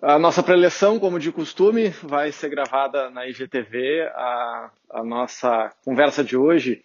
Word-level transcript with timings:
A 0.00 0.20
nossa 0.20 0.40
preleção, 0.40 1.00
como 1.00 1.18
de 1.18 1.32
costume, 1.32 1.88
vai 1.88 2.30
ser 2.30 2.48
gravada 2.48 3.10
na 3.10 3.26
IGTV. 3.26 4.02
A, 4.14 4.70
a 4.90 5.02
nossa 5.02 5.72
conversa 5.84 6.22
de 6.22 6.36
hoje 6.36 6.84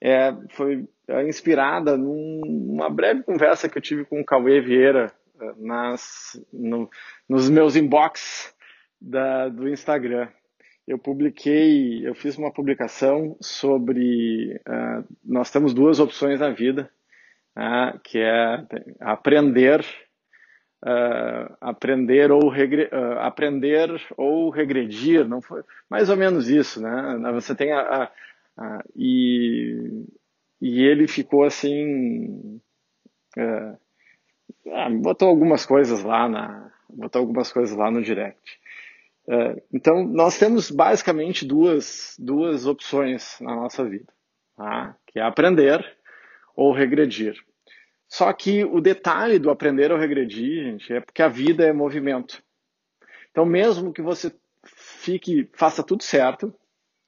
é, 0.00 0.34
foi 0.50 0.88
inspirada 1.26 1.98
numa 1.98 2.88
breve 2.88 3.22
conversa 3.22 3.68
que 3.68 3.76
eu 3.76 3.82
tive 3.82 4.06
com 4.06 4.20
o 4.20 4.24
Cauê 4.24 4.60
Vieira 4.60 5.12
eh, 5.38 5.52
nas, 5.58 6.40
no, 6.50 6.88
nos 7.28 7.50
meus 7.50 7.76
inbox 7.76 8.54
da, 8.98 9.48
do 9.48 9.68
Instagram. 9.68 10.28
Eu 10.86 10.98
publiquei, 10.98 12.06
eu 12.06 12.14
fiz 12.14 12.38
uma 12.38 12.52
publicação 12.52 13.36
sobre 13.40 14.60
uh, 14.68 15.04
nós 15.24 15.50
temos 15.50 15.72
duas 15.72 15.98
opções 15.98 16.40
na 16.40 16.50
vida, 16.50 16.90
uh, 17.56 17.98
que 18.00 18.18
é 18.18 18.66
aprender 19.00 19.84
uh, 20.84 21.56
aprender 21.60 22.30
ou 22.30 22.48
regre, 22.48 22.84
uh, 22.92 23.18
aprender 23.20 23.90
ou 24.16 24.50
regredir, 24.50 25.26
não 25.26 25.40
foi 25.40 25.62
mais 25.88 26.10
ou 26.10 26.16
menos 26.16 26.48
isso, 26.48 26.80
né? 26.80 27.18
Você 27.32 27.54
tem 27.54 27.72
a, 27.72 27.80
a, 27.80 28.10
a 28.58 28.84
e 28.94 30.04
e 30.60 30.82
ele 30.82 31.08
ficou 31.08 31.44
assim, 31.44 32.60
uh, 33.36 33.78
botou 35.00 35.28
algumas 35.28 35.66
coisas 35.66 36.02
lá 36.02 36.28
na, 36.28 36.70
botou 36.88 37.20
algumas 37.20 37.50
coisas 37.50 37.76
lá 37.76 37.90
no 37.90 38.02
direct. 38.02 38.60
então 39.72 40.04
nós 40.04 40.38
temos 40.38 40.70
basicamente 40.70 41.46
duas 41.46 42.14
duas 42.18 42.66
opções 42.66 43.38
na 43.40 43.56
nossa 43.56 43.84
vida, 43.84 44.12
tá? 44.56 44.96
que 45.06 45.18
é 45.18 45.22
aprender 45.22 45.82
ou 46.54 46.72
regredir. 46.72 47.34
Só 48.08 48.32
que 48.32 48.64
o 48.64 48.80
detalhe 48.80 49.38
do 49.38 49.50
aprender 49.50 49.90
ou 49.90 49.98
regredir, 49.98 50.64
gente, 50.64 50.92
é 50.92 51.00
porque 51.00 51.22
a 51.22 51.28
vida 51.28 51.64
é 51.64 51.72
movimento. 51.72 52.42
Então, 53.30 53.44
mesmo 53.44 53.92
que 53.92 54.02
você 54.02 54.32
fique, 54.64 55.50
faça 55.54 55.82
tudo 55.82 56.02
certo, 56.02 56.54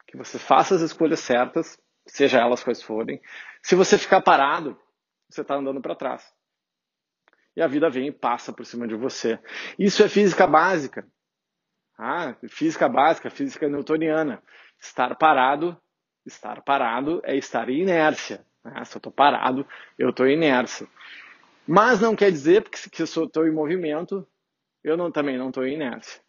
que 0.06 0.16
você 0.16 0.38
faça 0.38 0.74
as 0.74 0.80
escolhas 0.80 1.20
certas, 1.20 1.78
seja 2.06 2.40
elas 2.40 2.62
quais 2.62 2.82
forem, 2.82 3.20
se 3.62 3.74
você 3.74 3.98
ficar 3.98 4.20
parado, 4.20 4.78
você 5.28 5.42
está 5.42 5.54
andando 5.54 5.80
para 5.80 5.94
trás. 5.94 6.32
E 7.56 7.62
a 7.62 7.66
vida 7.66 7.88
vem 7.88 8.08
e 8.08 8.12
passa 8.12 8.52
por 8.52 8.66
cima 8.66 8.86
de 8.86 8.94
você. 8.94 9.38
Isso 9.78 10.02
é 10.02 10.08
física 10.08 10.46
básica. 10.46 11.06
Ah, 11.98 12.36
física 12.48 12.88
básica, 12.88 13.30
física 13.30 13.68
newtoniana. 13.68 14.42
Estar 14.78 15.16
parado, 15.16 15.80
estar 16.26 16.62
parado 16.62 17.22
é 17.24 17.34
estar 17.34 17.68
em 17.70 17.80
inércia. 17.80 18.44
Né? 18.66 18.84
Se 18.84 18.96
eu 18.96 18.98
estou 18.98 19.12
parado, 19.12 19.66
eu 19.98 20.10
estou 20.10 20.26
inércia. 20.26 20.86
Mas 21.66 22.00
não 22.00 22.14
quer 22.14 22.30
dizer 22.30 22.62
que 22.68 22.78
se 23.06 23.18
eu 23.18 23.24
estou 23.24 23.46
em 23.46 23.52
movimento, 23.52 24.26
eu 24.84 24.96
não, 24.96 25.10
também 25.10 25.38
não 25.38 25.48
estou 25.48 25.66
em 25.66 25.74
inércia. 25.74 26.20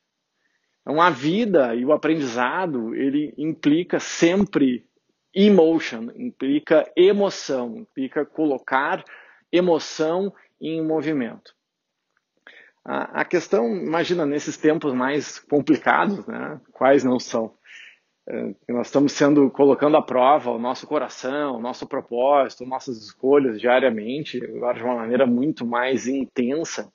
Então 0.82 1.02
a 1.02 1.10
vida 1.10 1.76
e 1.76 1.86
o 1.86 1.92
aprendizado, 1.92 2.96
ele 2.96 3.34
implica 3.38 4.00
sempre 4.00 4.88
emotion, 5.34 6.10
implica 6.16 6.90
emoção, 6.96 7.78
implica 7.78 8.26
colocar 8.26 9.04
emoção 9.52 10.34
em 10.60 10.82
movimento. 10.82 11.54
A, 12.84 13.22
a 13.22 13.26
questão, 13.26 13.68
imagina, 13.76 14.26
nesses 14.26 14.58
tempos 14.58 14.94
mais 14.94 15.40
complicados, 15.40 16.26
né, 16.26 16.60
quais 16.72 17.04
não 17.04 17.20
são, 17.20 17.54
nós 18.68 18.88
estamos 18.88 19.14
sendo 19.14 19.50
colocando 19.50 19.96
à 19.96 20.02
prova 20.02 20.52
o 20.52 20.60
nosso 20.60 20.86
coração, 20.86 21.56
o 21.56 21.62
nosso 21.62 21.88
propósito, 21.88 22.66
nossas 22.66 22.98
escolhas 22.98 23.60
diariamente, 23.60 24.44
agora 24.44 24.78
de 24.78 24.84
uma 24.84 24.96
maneira 24.96 25.26
muito 25.26 25.66
mais 25.66 26.08
intensa. 26.08 26.92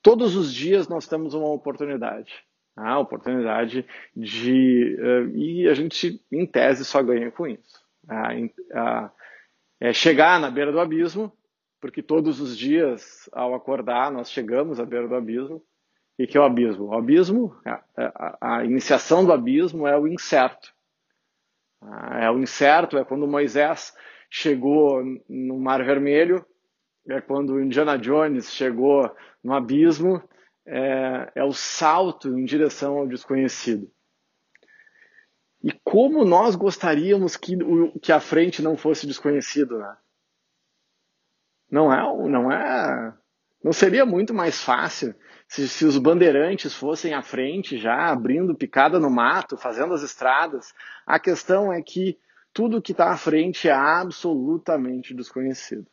Todos 0.00 0.36
os 0.36 0.54
dias 0.54 0.88
nós 0.88 1.08
temos 1.08 1.34
uma 1.34 1.48
oportunidade, 1.48 2.32
a 2.76 2.98
oportunidade 2.98 3.84
de 4.14 4.96
uh, 5.00 5.36
e 5.36 5.68
a 5.68 5.74
gente 5.74 6.22
em 6.30 6.46
tese 6.46 6.84
só 6.84 7.02
ganha 7.02 7.30
com 7.30 7.46
isso. 7.46 7.82
é 9.80 9.92
chegar 9.92 10.38
na 10.38 10.50
beira 10.50 10.70
do 10.70 10.80
abismo, 10.80 11.32
porque 11.80 12.02
todos 12.02 12.40
os 12.40 12.56
dias 12.56 13.28
ao 13.32 13.52
acordar 13.52 14.12
nós 14.12 14.30
chegamos 14.30 14.78
à 14.78 14.84
beira 14.84 15.08
do 15.08 15.16
abismo 15.16 15.60
o 16.18 16.26
que 16.26 16.36
é 16.36 16.40
o 16.40 16.44
abismo? 16.44 16.86
O 16.86 16.94
abismo, 16.94 17.56
a, 17.64 17.82
a, 17.96 18.56
a 18.56 18.64
iniciação 18.64 19.24
do 19.24 19.32
abismo 19.32 19.86
é 19.86 19.98
o 19.98 20.06
incerto. 20.06 20.72
É 22.20 22.30
o 22.30 22.38
incerto, 22.38 22.96
é 22.96 23.04
quando 23.04 23.26
Moisés 23.26 23.94
chegou 24.30 25.02
no 25.28 25.58
Mar 25.58 25.84
Vermelho, 25.84 26.44
é 27.08 27.20
quando 27.20 27.60
Indiana 27.60 27.98
Jones 27.98 28.52
chegou 28.52 29.10
no 29.42 29.52
abismo, 29.52 30.22
é, 30.64 31.32
é 31.34 31.44
o 31.44 31.52
salto 31.52 32.38
em 32.38 32.44
direção 32.44 32.98
ao 32.98 33.08
desconhecido. 33.08 33.90
E 35.62 35.72
como 35.84 36.24
nós 36.24 36.56
gostaríamos 36.56 37.36
que, 37.36 37.56
que 38.00 38.12
a 38.12 38.20
frente 38.20 38.62
não 38.62 38.76
fosse 38.76 39.06
desconhecido, 39.06 39.78
né? 39.78 39.96
Não 41.70 41.92
é, 41.92 42.28
não 42.28 42.52
é, 42.52 43.14
não 43.62 43.72
seria 43.72 44.04
muito 44.04 44.34
mais 44.34 44.62
fácil 44.62 45.14
se, 45.46 45.68
se 45.68 45.84
os 45.84 45.98
bandeirantes 45.98 46.74
fossem 46.74 47.14
à 47.14 47.22
frente 47.22 47.78
já, 47.78 48.06
abrindo 48.06 48.54
picada 48.54 48.98
no 48.98 49.10
mato, 49.10 49.56
fazendo 49.56 49.94
as 49.94 50.02
estradas. 50.02 50.72
A 51.06 51.18
questão 51.18 51.72
é 51.72 51.80
que 51.82 52.18
tudo 52.52 52.82
que 52.82 52.92
está 52.92 53.10
à 53.10 53.16
frente 53.16 53.68
é 53.68 53.72
absolutamente 53.72 55.14
desconhecido. 55.14 55.86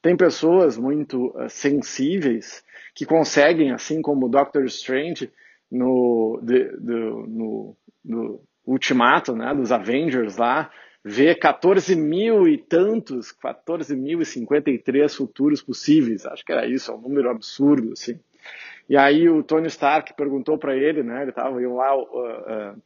Tem 0.00 0.16
pessoas 0.16 0.76
muito 0.76 1.28
uh, 1.28 1.48
sensíveis 1.48 2.64
que 2.94 3.04
conseguem, 3.04 3.72
assim 3.72 4.00
como 4.00 4.26
o 4.26 4.28
Doctor 4.28 4.64
Strange 4.64 5.32
no, 5.70 6.40
de, 6.42 6.70
no, 6.80 7.76
no 8.04 8.40
Ultimato, 8.64 9.34
né, 9.34 9.54
dos 9.54 9.72
Avengers 9.72 10.36
lá, 10.36 10.70
ver 11.04 11.38
14 11.38 11.96
mil 11.96 12.46
e 12.46 12.56
tantos, 12.56 13.32
14 13.32 13.94
mil 13.96 14.22
e 14.22 14.26
53 14.26 15.14
futuros 15.14 15.62
possíveis. 15.62 16.24
Acho 16.26 16.44
que 16.44 16.52
era 16.52 16.66
isso, 16.66 16.90
é 16.90 16.94
um 16.94 17.00
número 17.00 17.30
absurdo, 17.30 17.92
assim. 17.92 18.18
E 18.88 18.96
aí 18.96 19.28
o 19.28 19.42
Tony 19.42 19.68
Stark 19.68 20.14
perguntou 20.14 20.58
para 20.58 20.76
ele, 20.76 21.02
né? 21.02 21.22
Ele 21.22 21.30
estava 21.30 21.60
indo 21.60 21.74
lá 21.74 21.96
uh, 21.96 22.02
uh, 22.02 22.82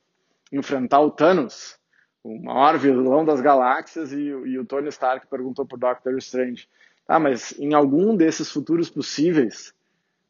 enfrentar 0.53 1.01
o 1.01 1.11
Thanos, 1.11 1.79
o 2.23 2.43
maior 2.43 2.79
vilão 2.79 3.25
das 3.25 3.41
galáxias, 3.41 4.13
e, 4.13 4.21
e 4.21 4.59
o 4.59 4.65
Tony 4.65 4.89
Stark 4.89 5.27
perguntou 5.27 5.67
para 5.67 5.77
o 5.77 5.81
Doctor 5.81 6.17
Strange: 6.19 6.69
"Ah, 7.09 7.19
mas 7.19 7.59
em 7.59 7.75
algum 7.75 8.17
desses 8.17 8.51
futuros 8.51 8.91
possíveis 8.91 9.75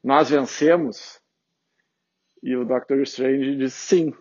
nós 0.02 0.30
vencemos?" 0.30 1.20
E 2.42 2.56
o 2.56 2.64
Doctor 2.64 2.98
Strange 3.00 3.56
disse: 3.56 3.76
"Sim, 3.76 4.14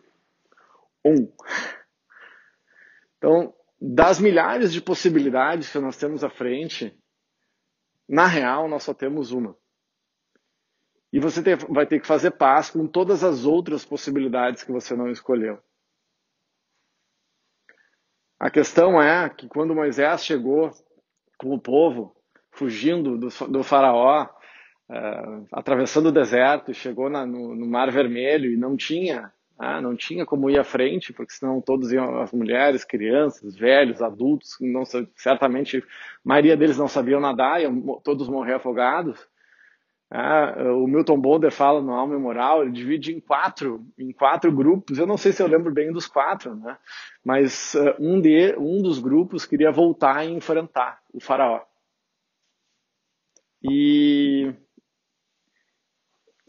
um." 1.04 1.32
Então, 3.26 3.52
das 3.82 4.20
milhares 4.20 4.72
de 4.72 4.80
possibilidades 4.80 5.72
que 5.72 5.80
nós 5.80 5.98
temos 5.98 6.24
à 6.24 6.30
frente, 6.30 6.96
na 8.08 8.28
real 8.28 8.68
nós 8.68 8.84
só 8.84 8.94
temos 8.94 9.32
uma. 9.32 9.58
E 11.12 11.20
você 11.20 11.42
ter, 11.42 11.58
vai 11.66 11.88
ter 11.88 12.00
que 12.00 12.06
fazer 12.06 12.30
paz 12.32 12.70
com 12.70 12.86
todas 12.86 13.24
as 13.24 13.44
outras 13.44 13.84
possibilidades 13.84 14.64
que 14.64 14.72
você 14.72 14.96
não 14.96 15.10
escolheu. 15.10 15.58
A 18.40 18.52
questão 18.52 19.02
é 19.02 19.28
que 19.28 19.48
quando 19.48 19.74
Moisés 19.74 20.24
chegou 20.24 20.70
com 21.40 21.52
o 21.52 21.60
povo, 21.60 22.16
fugindo 22.52 23.18
do, 23.18 23.30
do 23.48 23.64
faraó, 23.64 24.26
uh, 24.88 25.48
atravessando 25.52 26.10
o 26.10 26.12
deserto, 26.12 26.76
chegou 26.76 27.10
na, 27.10 27.26
no, 27.26 27.56
no, 27.56 27.66
Mar 27.66 27.90
Vermelho 27.90 28.52
e 28.52 28.58
não 28.58 28.78
tinha, 28.78 29.34
uh, 29.60 29.82
não 29.82 29.96
tinha 29.96 30.26
como 30.26 30.50
ir 30.50 30.60
à 30.60 30.64
frente, 30.64 31.14
porque 31.14 31.34
senão 31.34 31.62
todos 31.62 31.92
iam, 31.92 32.22
as 32.22 32.32
mulheres, 32.32 32.84
crianças, 32.84 33.56
velhos, 33.56 34.02
adultos, 34.02 34.58
não, 34.60 34.84
certamente 35.16 35.78
a 35.78 35.82
maioria 36.24 36.58
deles 36.58 36.78
não 36.78 36.88
sabiam 36.88 37.20
nadar, 37.20 37.62
iam 37.62 38.00
todos 38.04 38.28
morrer 38.28 38.56
afogados. 38.56 39.28
Ah, 40.10 40.54
o 40.74 40.88
Milton 40.88 41.20
Bolder 41.20 41.52
fala 41.52 41.82
no 41.82 41.92
Alma 41.92 42.18
Moral, 42.20 42.62
ele 42.62 42.72
divide 42.72 43.14
em 43.14 43.20
quatro, 43.20 43.86
em 43.98 44.12
quatro 44.12 44.52
grupos. 44.52 44.98
Eu 44.98 45.08
não 45.08 45.18
sei 45.18 45.32
se 45.32 45.42
eu 45.42 45.48
lembro 45.48 45.74
bem 45.74 45.92
dos 45.92 46.06
quatro, 46.06 46.56
né? 46.56 46.78
Mas 47.24 47.74
uh, 47.74 47.96
um, 48.00 48.22
de, 48.22 48.56
um 48.58 48.82
dos 48.82 49.00
grupos 49.00 49.46
queria 49.46 49.72
voltar 49.72 50.24
e 50.24 50.32
enfrentar 50.32 51.02
o 51.12 51.20
faraó. 51.20 51.62
E 53.64 54.54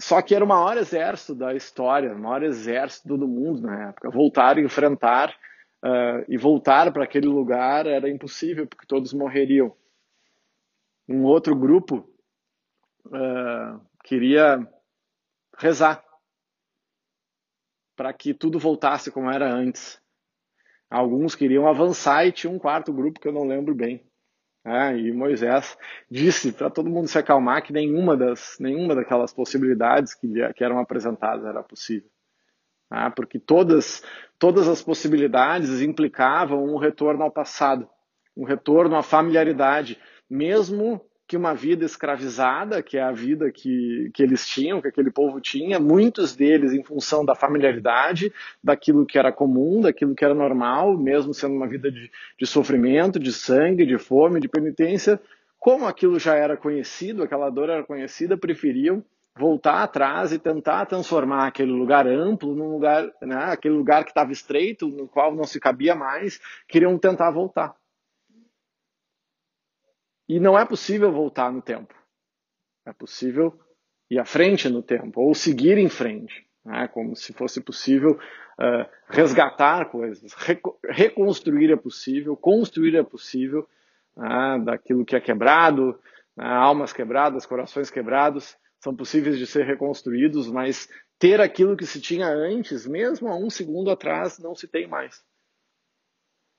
só 0.07 0.23
que 0.23 0.37
era 0.37 0.45
o 0.45 0.49
maior 0.49 0.77
exército 0.77 1.35
da 1.35 1.53
história, 1.53 2.15
o 2.15 2.19
maior 2.19 2.45
exército 2.45 3.17
do 3.17 3.27
mundo 3.27 3.63
na 3.63 3.89
época. 3.89 4.09
Voltar 4.09 4.57
enfrentar 4.57 5.37
uh, 5.85 6.25
e 6.29 6.39
voltar 6.39 6.93
para 6.93 7.03
aquele 7.03 7.27
lugar 7.27 7.89
era 7.89 8.09
impossível 8.09 8.69
porque 8.69 8.87
todos 8.87 9.13
morreriam. 9.13 9.77
Um 11.09 11.25
outro 11.25 11.57
grupo 11.57 12.09
uh, 13.07 13.81
queria 14.05 14.65
rezar 15.59 16.05
para 17.97 18.13
que 18.13 18.33
tudo 18.33 18.61
voltasse 18.61 19.11
como 19.11 19.29
era 19.29 19.53
antes. 19.53 20.01
Alguns 20.89 21.35
queriam 21.35 21.67
avançar 21.67 22.25
e 22.25 22.31
tinha 22.31 22.53
um 22.53 22.61
quarto 22.61 22.93
grupo 22.93 23.19
que 23.19 23.27
eu 23.27 23.33
não 23.33 23.45
lembro 23.45 23.75
bem. 23.75 24.09
Né? 24.67 24.99
E 24.99 25.13
Moisés 25.13 25.79
disse 26.11 26.51
para 26.51 26.69
todo 26.69 26.91
mundo 26.91 27.07
se 27.07 27.17
acalmar 27.17 27.63
que 27.63 27.73
nenhuma, 27.73 28.17
das, 28.17 28.57
nenhuma 28.59 28.97
daquelas 28.97 29.33
possibilidades 29.33 30.13
que, 30.13 30.29
que 30.55 30.65
eram 30.65 30.81
apresentadas 30.81 31.45
era 31.45 31.63
possível. 31.63 32.11
Né? 32.91 33.13
Porque 33.15 33.39
todas, 33.39 34.03
todas 34.41 34.67
as 34.67 34.83
possibilidades 34.83 35.81
implicavam 35.81 36.65
um 36.65 36.79
retorno 36.79 37.23
ao 37.23 37.31
passado, 37.31 37.89
um 38.37 38.45
retorno 38.45 38.97
à 38.97 39.05
familiaridade, 39.05 40.01
mesmo 40.29 41.01
que 41.27 41.37
uma 41.37 41.55
vida 41.55 41.85
escravizada, 41.85 42.83
que 42.83 42.97
é 42.97 43.03
a 43.03 43.11
vida 43.11 43.51
que, 43.51 44.11
que 44.15 44.23
eles 44.23 44.47
tinham, 44.47 44.81
que 44.81 44.89
aquele 44.89 45.11
povo 45.11 45.41
tinha, 45.41 45.81
muitos 45.81 46.37
deles 46.37 46.73
em 46.73 46.85
função 46.85 47.25
da 47.25 47.35
familiaridade, 47.35 48.33
daquilo 48.63 49.05
que 49.05 49.19
era 49.19 49.33
comum, 49.33 49.81
daquilo 49.81 50.15
que 50.15 50.25
era 50.25 50.35
normal, 50.35 50.97
mesmo 50.97 51.35
sendo 51.35 51.55
uma 51.55 51.67
vida 51.67 51.91
de, 51.91 52.11
de 52.39 52.47
sofrimento, 52.47 53.19
de 53.19 53.33
sangue, 53.33 53.85
de 53.85 53.99
fome, 53.99 54.41
de 54.41 54.49
penitência, 54.49 55.21
como 55.59 55.87
aquilo 55.87 56.19
já 56.19 56.37
era 56.37 56.57
conhecido, 56.57 57.25
aquela 57.25 57.51
dor 57.51 57.71
era 57.71 57.83
conhecida, 57.83 58.37
preferiam 58.37 59.03
voltar 59.37 59.83
atrás 59.83 60.33
e 60.33 60.39
tentar 60.39 60.87
transformar 60.87 61.49
aquele 61.49 61.73
lugar 61.73 62.07
amplo 62.07 62.55
num 62.55 62.71
lugar, 62.71 63.05
né, 63.21 63.47
aquele 63.51 63.75
lugar 63.75 64.05
que 64.05 64.11
estava 64.11 64.33
estreito, 64.33 64.89
no 64.89 65.09
qual 65.09 65.35
não 65.35 65.45
se 65.45 65.59
cabia 65.59 65.95
mais, 65.95 66.41
queriam 66.69 66.97
tentar 66.97 67.31
voltar. 67.33 67.75
E 70.29 70.41
não 70.41 70.59
é 70.59 70.65
possível 70.65 71.13
voltar 71.13 71.53
no 71.53 71.63
tempo. 71.63 71.95
É 72.85 72.93
possível 72.93 73.59
ir 74.11 74.19
à 74.19 74.25
frente 74.25 74.69
no 74.69 74.83
tempo, 74.83 75.21
ou 75.21 75.35
seguir 75.35 75.79
em 75.79 75.89
frente, 75.89 76.47
né? 76.65 76.89
como 76.89 77.17
se 77.17 77.33
fosse 77.33 77.61
possível 77.61 78.13
uh, 78.13 78.89
resgatar 79.09 79.87
coisas. 79.87 80.33
reconstruir 80.89 81.73
é 81.73 81.77
possível, 81.77 82.37
construir 82.37 82.95
é 82.95 83.03
possível, 83.03 83.69
né? 84.17 84.63
daquilo 84.65 85.05
que 85.05 85.17
é 85.17 85.21
quebrado, 85.21 85.99
né? 86.37 86.47
almas 86.47 86.93
quebradas, 86.93 87.47
corações 87.47 87.91
quebrados, 87.91 88.57
são 88.81 88.95
possíveis 88.95 89.39
de 89.39 89.47
ser 89.47 89.65
reconstruídos, 89.65 90.49
mas 90.49 90.89
ter 91.19 91.41
aquilo 91.41 91.77
que 91.77 91.87
se 91.87 92.01
tinha 92.01 92.29
antes, 92.29 92.87
mesmo 92.87 93.29
há 93.29 93.37
um 93.37 93.51
segundo 93.51 93.91
atrás, 93.91 94.39
não 94.39 94.55
se 94.55 94.69
tem 94.69 94.87
mais. 94.87 95.25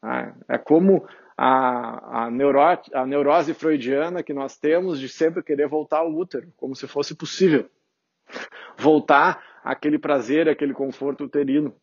Ah, 0.03 0.33
é 0.49 0.57
como 0.57 1.07
a, 1.37 2.23
a, 2.23 2.31
neuro, 2.31 2.59
a 2.59 3.05
neurose 3.05 3.53
freudiana 3.53 4.23
que 4.23 4.33
nós 4.33 4.57
temos 4.57 4.99
de 4.99 5.07
sempre 5.07 5.43
querer 5.43 5.67
voltar 5.67 5.99
ao 5.99 6.11
útero, 6.11 6.51
como 6.57 6.75
se 6.75 6.87
fosse 6.87 7.13
possível. 7.13 7.69
Voltar 8.75 9.43
àquele 9.63 9.99
prazer, 9.99 10.49
aquele 10.49 10.73
conforto 10.73 11.25
uterino. 11.25 11.73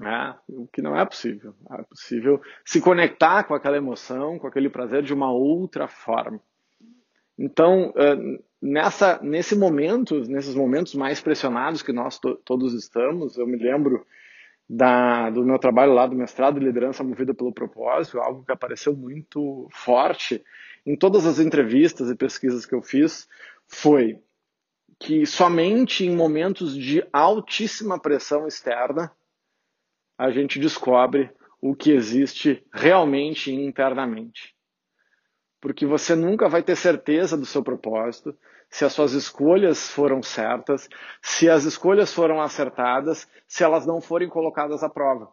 É, 0.00 0.34
o 0.48 0.68
que 0.68 0.80
não 0.80 0.96
é 0.96 1.04
possível. 1.04 1.54
É 1.72 1.82
possível 1.82 2.40
se 2.64 2.80
conectar 2.80 3.42
com 3.44 3.54
aquela 3.54 3.76
emoção, 3.76 4.38
com 4.38 4.46
aquele 4.46 4.70
prazer 4.70 5.02
de 5.02 5.12
uma 5.12 5.32
outra 5.32 5.88
forma. 5.88 6.40
Então, 7.36 7.92
nessa, 8.60 9.20
nesse 9.22 9.56
momento, 9.56 10.20
nesses 10.28 10.54
momentos 10.54 10.94
mais 10.94 11.20
pressionados 11.20 11.82
que 11.82 11.92
nós 11.92 12.18
to 12.18 12.36
todos 12.44 12.74
estamos, 12.74 13.36
eu 13.36 13.46
me 13.46 13.56
lembro 13.56 14.06
da, 14.68 15.30
do 15.30 15.44
meu 15.44 15.58
trabalho 15.58 15.94
lá 15.94 16.06
do 16.06 16.14
mestrado 16.14 16.60
de 16.60 16.66
liderança 16.66 17.02
movida 17.02 17.32
pelo 17.32 17.52
propósito, 17.52 18.20
algo 18.20 18.44
que 18.44 18.52
apareceu 18.52 18.94
muito 18.94 19.66
forte 19.72 20.44
em 20.84 20.96
todas 20.96 21.24
as 21.24 21.38
entrevistas 21.38 22.10
e 22.10 22.16
pesquisas 22.16 22.66
que 22.66 22.74
eu 22.74 22.82
fiz, 22.82 23.28
foi 23.66 24.20
que 24.98 25.24
somente 25.24 26.04
em 26.04 26.14
momentos 26.14 26.74
de 26.74 27.06
altíssima 27.12 27.98
pressão 27.98 28.46
externa 28.46 29.12
a 30.18 30.30
gente 30.30 30.58
descobre 30.58 31.30
o 31.60 31.74
que 31.74 31.92
existe 31.92 32.64
realmente 32.72 33.52
internamente. 33.52 34.54
Porque 35.60 35.86
você 35.86 36.14
nunca 36.14 36.48
vai 36.48 36.62
ter 36.62 36.76
certeza 36.76 37.36
do 37.36 37.46
seu 37.46 37.62
propósito, 37.62 38.36
se 38.70 38.84
as 38.84 38.92
suas 38.92 39.12
escolhas 39.12 39.90
foram 39.90 40.22
certas, 40.22 40.88
se 41.22 41.48
as 41.48 41.64
escolhas 41.64 42.12
foram 42.12 42.40
acertadas, 42.40 43.28
se 43.46 43.64
elas 43.64 43.86
não 43.86 44.00
forem 44.00 44.28
colocadas 44.28 44.82
à 44.82 44.88
prova. 44.88 45.30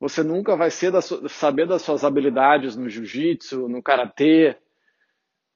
Você 0.00 0.22
nunca 0.22 0.56
vai 0.56 0.70
da, 0.90 1.00
saber 1.28 1.66
das 1.66 1.82
suas 1.82 2.04
habilidades 2.04 2.74
no 2.74 2.88
jiu-jitsu, 2.88 3.68
no 3.68 3.82
karatê, 3.82 4.56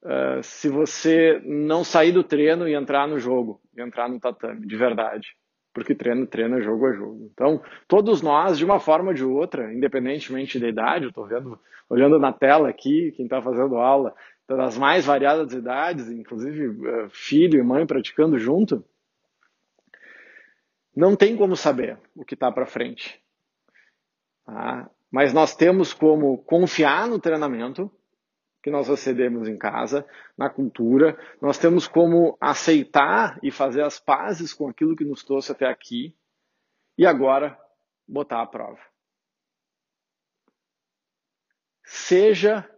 uh, 0.04 0.42
se 0.42 0.68
você 0.68 1.40
não 1.44 1.82
sair 1.82 2.12
do 2.12 2.22
treino 2.22 2.68
e 2.68 2.74
entrar 2.74 3.08
no 3.08 3.18
jogo, 3.18 3.60
entrar 3.76 4.08
no 4.08 4.20
tatame, 4.20 4.66
de 4.66 4.76
verdade. 4.76 5.28
Porque 5.72 5.94
treino, 5.94 6.24
treino, 6.26 6.58
é 6.58 6.62
jogo, 6.62 6.86
é 6.88 6.94
jogo. 6.94 7.30
Então, 7.32 7.60
todos 7.88 8.22
nós, 8.22 8.56
de 8.56 8.64
uma 8.64 8.78
forma 8.78 9.08
ou 9.08 9.14
de 9.14 9.24
outra, 9.24 9.74
independentemente 9.74 10.60
da 10.60 10.68
idade, 10.68 11.06
eu 11.06 11.08
estou 11.08 11.26
vendo, 11.26 11.58
olhando 11.90 12.16
na 12.18 12.32
tela 12.32 12.68
aqui, 12.68 13.12
quem 13.16 13.24
está 13.24 13.42
fazendo 13.42 13.76
aula, 13.76 14.14
das 14.46 14.76
mais 14.76 15.04
variadas 15.04 15.52
idades, 15.52 16.08
inclusive 16.10 16.86
eh, 16.86 17.08
filho 17.10 17.58
e 17.58 17.62
mãe 17.62 17.86
praticando 17.86 18.38
junto, 18.38 18.84
não 20.94 21.16
tem 21.16 21.36
como 21.36 21.56
saber 21.56 21.98
o 22.14 22.24
que 22.24 22.34
está 22.34 22.52
para 22.52 22.66
frente. 22.66 23.20
Tá? 24.44 24.90
Mas 25.10 25.32
nós 25.32 25.56
temos 25.56 25.92
como 25.92 26.38
confiar 26.38 27.08
no 27.08 27.18
treinamento 27.18 27.90
que 28.62 28.70
nós 28.70 28.88
recebemos 28.88 29.46
em 29.46 29.58
casa, 29.58 30.06
na 30.38 30.48
cultura, 30.48 31.18
nós 31.40 31.58
temos 31.58 31.86
como 31.86 32.36
aceitar 32.40 33.38
e 33.42 33.50
fazer 33.50 33.82
as 33.82 34.00
pazes 34.00 34.54
com 34.54 34.68
aquilo 34.68 34.96
que 34.96 35.04
nos 35.04 35.22
trouxe 35.22 35.52
até 35.52 35.66
aqui 35.66 36.16
e 36.96 37.06
agora 37.06 37.58
botar 38.08 38.40
à 38.40 38.46
prova. 38.46 38.80
Seja 41.84 42.68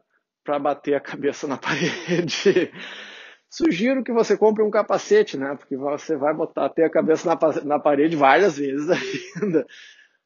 para 0.46 0.58
bater 0.60 0.94
a 0.94 1.00
cabeça 1.00 1.46
na 1.48 1.58
parede. 1.58 2.72
Sugiro 3.50 4.04
que 4.04 4.12
você 4.12 4.36
compre 4.36 4.62
um 4.62 4.70
capacete, 4.70 5.36
né? 5.36 5.56
Porque 5.56 5.76
você 5.76 6.16
vai 6.16 6.32
botar 6.32 6.68
ter 6.68 6.84
a 6.84 6.90
cabeça 6.90 7.28
na, 7.28 7.64
na 7.64 7.78
parede 7.78 8.16
várias 8.16 8.56
vezes 8.56 8.88
ainda. 9.42 9.66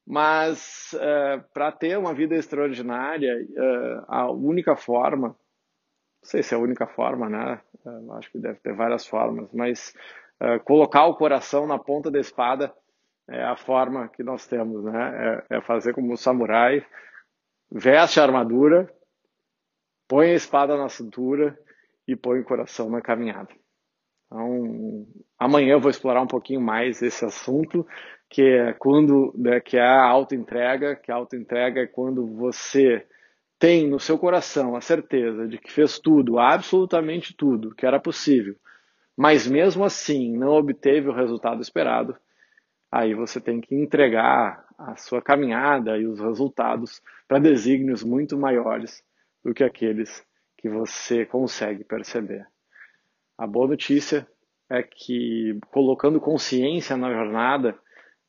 Mas 0.07 0.95
é, 1.01 1.43
para 1.53 1.73
ter 1.73 1.99
uma 1.99 2.13
vida 2.13 2.35
extraordinária, 2.35 3.33
é, 3.33 4.03
a 4.09 4.31
única 4.31 4.77
forma, 4.77 5.29
não 5.29 5.37
sei 6.23 6.43
se 6.43 6.55
é 6.55 6.59
a 6.59 6.61
única 6.61 6.87
forma, 6.87 7.29
né? 7.29 7.61
É, 7.87 8.19
acho 8.19 8.31
que 8.31 8.39
deve 8.39 8.59
ter 8.61 8.75
várias 8.75 9.07
formas, 9.07 9.51
mas 9.53 9.95
colocar 10.65 11.05
o 11.05 11.17
coração 11.17 11.67
na 11.67 11.79
ponta 11.79 12.11
da 12.11 12.19
espada 12.19 12.73
é 13.29 13.45
a 13.45 13.57
forma 13.57 14.09
que 14.09 14.23
nós 14.23 14.47
temos, 14.47 14.83
né? 14.83 15.45
É, 15.51 15.59
é 15.59 15.61
fazer 15.61 15.93
como 15.93 16.15
o 16.15 16.17
samurai, 16.17 16.85
veste 17.71 18.19
a 18.19 18.23
armadura, 18.23 18.91
põe 20.11 20.33
a 20.33 20.35
espada 20.35 20.77
na 20.77 20.89
cintura 20.89 21.57
e 22.07 22.17
põe 22.17 22.41
o 22.41 22.45
coração 22.45 22.91
na 22.91 23.01
caminhada. 23.01 23.49
Então, 24.27 25.07
amanhã 25.39 25.75
eu 25.75 25.81
vou 25.81 25.89
explorar 25.89 26.21
um 26.21 26.27
pouquinho 26.27 26.61
mais 26.61 27.01
esse 27.01 27.25
assunto, 27.25 27.87
que 28.29 28.43
é 28.43 28.73
quando, 28.73 29.33
né, 29.39 29.61
que 29.61 29.77
é 29.77 29.87
a 29.87 30.03
autoentrega, 30.03 30.97
que 30.97 31.13
a 31.13 31.15
autoentrega 31.15 31.83
é 31.83 31.87
quando 31.87 32.27
você 32.27 33.07
tem 33.57 33.89
no 33.89 34.01
seu 34.01 34.19
coração 34.19 34.75
a 34.75 34.81
certeza 34.81 35.47
de 35.47 35.59
que 35.59 35.71
fez 35.71 36.01
tudo, 36.01 36.41
absolutamente 36.41 37.33
tudo, 37.33 37.73
que 37.73 37.87
era 37.87 38.01
possível, 38.01 38.57
mas 39.17 39.47
mesmo 39.47 39.85
assim 39.85 40.37
não 40.37 40.55
obteve 40.55 41.09
o 41.09 41.15
resultado 41.15 41.63
esperado, 41.63 42.17
aí 42.91 43.15
você 43.15 43.41
tem 43.41 43.61
que 43.61 43.77
entregar 43.77 44.67
a 44.77 44.97
sua 44.97 45.23
caminhada 45.23 45.97
e 45.97 46.05
os 46.05 46.19
resultados 46.19 47.01
para 47.29 47.39
desígnios 47.39 48.03
muito 48.03 48.37
maiores 48.37 49.05
do 49.45 49.55
que 49.55 49.65
aqueles 49.65 50.25
que 50.59 50.69
você 50.69 51.25
consegue 51.25 51.85
perceber. 51.85 52.47
A 53.39 53.47
boa 53.47 53.69
notícia 53.69 54.29
é 54.69 54.83
que, 54.83 55.59
colocando 55.71 56.21
consciência 56.21 56.97
na 56.97 57.13
jornada, 57.13 57.77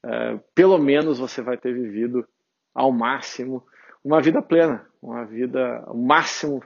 é, 0.04 0.40
pelo 0.56 0.78
menos 0.78 1.20
você 1.20 1.42
vai 1.42 1.58
ter 1.58 1.74
vivido 1.74 2.28
ao 2.74 2.92
máximo 2.92 3.66
uma 4.04 4.22
vida 4.22 4.42
plena, 4.42 4.88
uma 5.02 5.26
vida 5.26 5.84
o 5.88 5.98
máximo 5.98 6.64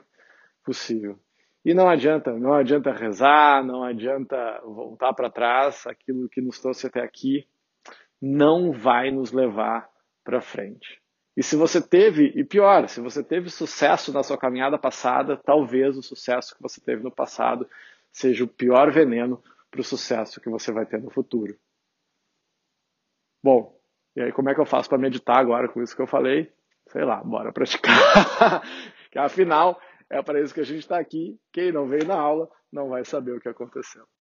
possível. 0.64 1.20
E 1.64 1.74
não 1.74 1.90
adianta, 1.90 2.32
não 2.32 2.54
adianta 2.54 2.92
rezar, 2.92 3.66
não 3.66 3.84
adianta 3.84 4.62
voltar 4.64 5.14
para 5.14 5.32
trás, 5.32 5.86
aquilo 5.88 6.30
que 6.30 6.40
nos 6.40 6.60
trouxe 6.60 6.88
até 6.88 7.02
aqui 7.02 7.48
não 8.22 8.72
vai 8.72 9.12
nos 9.12 9.32
levar 9.32 9.90
para 10.24 10.42
frente. 10.42 11.02
E 11.36 11.44
se 11.44 11.56
você 11.56 11.82
teve, 11.82 12.32
e 12.36 12.44
pior, 12.44 12.88
se 12.88 13.02
você 13.02 13.22
teve 13.22 13.50
sucesso 13.50 14.14
na 14.14 14.24
sua 14.24 14.38
caminhada 14.38 14.78
passada, 14.78 15.36
talvez 15.36 15.98
o 15.98 16.02
sucesso 16.02 16.56
que 16.56 16.62
você 16.62 16.80
teve 16.80 17.04
no 17.04 17.12
passado 17.12 17.70
seja 18.12 18.46
o 18.46 18.48
pior 18.48 18.90
veneno 18.92 19.44
para 19.70 19.82
o 19.82 19.84
sucesso 19.84 20.40
que 20.40 20.50
você 20.50 20.72
vai 20.72 20.86
ter 20.86 21.02
no 21.02 21.10
futuro. 21.10 21.58
Bom, 23.44 23.78
e 24.16 24.22
aí 24.22 24.32
como 24.32 24.50
é 24.50 24.56
que 24.56 24.62
eu 24.62 24.66
faço 24.66 24.88
para 24.88 24.98
meditar 24.98 25.38
agora 25.38 25.68
com 25.68 25.84
isso 25.84 25.96
que 25.96 26.02
eu 26.02 26.08
falei? 26.08 26.52
Sei 26.88 27.04
lá, 27.04 27.22
bora 27.22 27.52
praticar. 27.52 28.64
que 29.12 29.20
afinal, 29.20 29.80
é 30.10 30.22
para 30.22 30.40
isso 30.40 30.54
que 30.54 30.62
a 30.62 30.66
gente 30.66 30.80
está 30.80 30.98
aqui. 30.98 31.38
Quem 31.52 31.72
não 31.72 31.88
veio 31.88 32.08
na 32.08 32.18
aula 32.18 32.50
não 32.72 32.88
vai 32.88 33.04
saber 33.04 33.34
o 33.34 33.42
que 33.42 33.50
aconteceu. 33.50 34.08